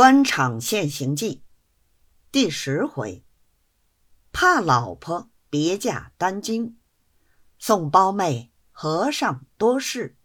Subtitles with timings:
[0.00, 1.44] 官场现形记
[2.32, 3.22] 第十回：
[4.32, 6.78] 怕老婆别嫁丹京，
[7.58, 10.16] 送胞妹和尚多事。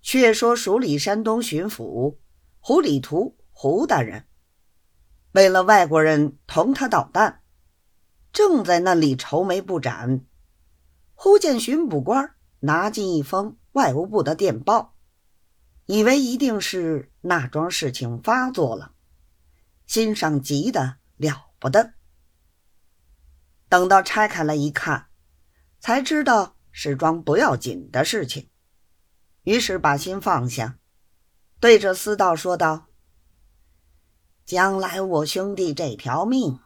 [0.00, 2.18] 却说署理山东巡抚
[2.60, 4.28] 胡里图胡大人，
[5.32, 7.42] 为了外国人同他捣蛋，
[8.32, 10.24] 正在那里愁眉不展，
[11.14, 14.93] 忽见巡捕官拿进一封外务部的电报。
[15.86, 18.94] 以为一定是那桩事情发作了，
[19.86, 21.92] 心上急得了不得。
[23.68, 25.08] 等到拆开来一看，
[25.80, 28.48] 才知道是桩不要紧的事情，
[29.42, 30.78] 于是把心放下，
[31.60, 32.86] 对着司道说道
[34.46, 36.60] ：“将来我兄弟这条命，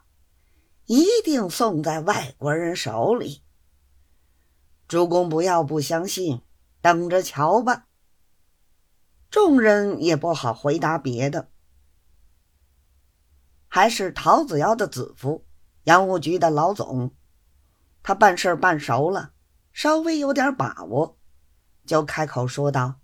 [0.86, 3.42] 一定送在外国人手里。
[4.86, 6.42] 主公不要不相信，
[6.80, 7.86] 等着瞧吧。”
[9.30, 11.50] 众人也不好回答别的，
[13.68, 15.44] 还是陶子尧的子夫，
[15.84, 17.14] 洋务局的老总，
[18.02, 19.32] 他办事办熟了，
[19.70, 21.18] 稍微有点把握，
[21.84, 23.00] 就开口说道：“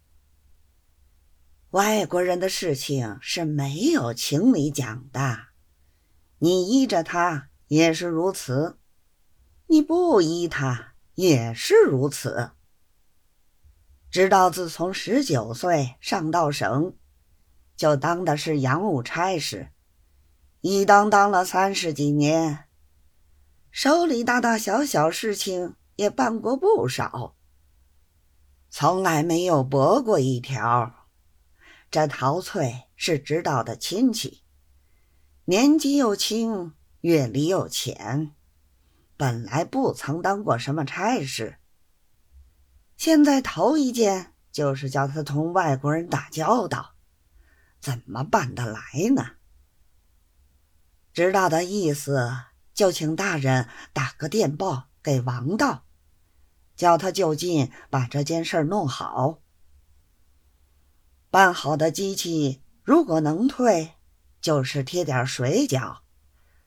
[1.70, 5.48] 外国人的事情是没有情理讲的，
[6.39, 8.78] 你依着他也是如此，
[9.67, 12.52] 你不依他也是如此。”
[14.14, 16.94] 直到自从十九岁上到省，
[17.74, 19.70] 就当的是洋务差事，
[20.60, 22.68] 一当当了三十几年，
[23.72, 27.34] 手里大大小小事情也办过不少，
[28.70, 31.08] 从来没有驳过一条。
[31.90, 34.44] 这陶翠是知道的亲戚，
[35.46, 38.30] 年纪又轻，阅历又浅，
[39.16, 41.58] 本来不曾当过什么差事。
[43.05, 46.94] 现在头一件就是叫他同外国人打交道，
[47.78, 48.80] 怎么办得来
[49.14, 49.33] 呢？
[51.12, 52.34] 知道的意思，
[52.73, 55.84] 就请大人打个电报给王道，
[56.77, 59.42] 叫他就近把这件事弄好。
[61.28, 63.96] 办好的机器如果能退，
[64.40, 65.98] 就是贴点水饺，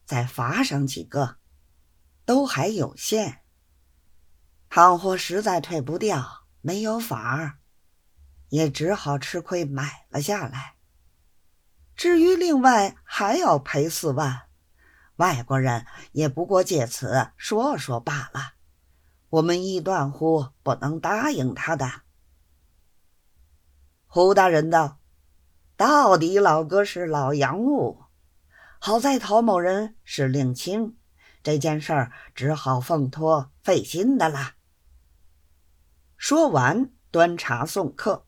[0.06, 1.38] 再罚上几个，
[2.24, 3.40] 都还有限。
[4.70, 7.58] 倘或实在退不掉，没有法儿，
[8.48, 10.74] 也只好吃亏买了下来。
[11.94, 14.48] 至于另外还要赔四万，
[15.16, 18.54] 外国人也不过借此说说罢了。
[19.30, 22.02] 我们亦断乎不能答应他的。
[24.06, 25.00] 胡大人道
[25.76, 28.04] ：“到底老哥是老洋务，
[28.78, 30.96] 好在陶某人是令亲，
[31.42, 34.54] 这件事儿只好奉托费心的了。”
[36.18, 38.26] 说完，端茶送客。